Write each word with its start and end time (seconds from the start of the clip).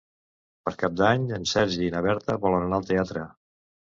Per 0.67 0.71
Cap 0.83 0.95
d'Any 1.01 1.27
en 1.37 1.43
Sergi 1.51 1.85
i 1.87 1.91
na 1.95 2.01
Berta 2.07 2.37
volen 2.47 2.65
anar 2.69 2.79
al 2.81 2.89
teatre. 2.91 3.27